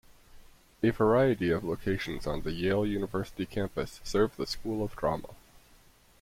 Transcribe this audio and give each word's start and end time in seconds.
A 0.81 0.89
variety 0.89 1.51
of 1.51 1.63
locations 1.63 2.25
on 2.25 2.41
the 2.41 2.51
Yale 2.51 2.87
University 2.87 3.45
campus 3.45 4.01
serve 4.03 4.35
the 4.35 4.47
School 4.47 4.83
of 4.83 4.95
Drama. 4.95 5.35